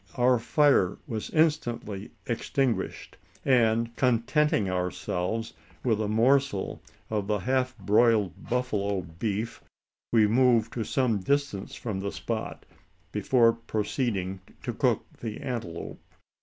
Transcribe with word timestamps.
Our 0.15 0.39
fire 0.39 0.97
was 1.05 1.29
instantly 1.29 2.09
extinguished; 2.25 3.17
and, 3.45 3.95
contenting 3.97 4.67
ourselves 4.67 5.53
with 5.83 6.01
a 6.01 6.07
morsel 6.07 6.81
of 7.11 7.27
the 7.27 7.37
half 7.37 7.77
broiled 7.77 8.49
buffalo 8.49 9.01
beef, 9.01 9.61
we 10.11 10.25
moved 10.25 10.73
to 10.73 10.83
some 10.83 11.19
distance 11.19 11.75
from 11.75 11.99
the 11.99 12.11
spot, 12.11 12.65
before 13.11 13.53
proceeding, 13.53 14.41
to 14.63 14.73
cook 14.73 15.05
the 15.19 15.39
antelope. 15.41 16.01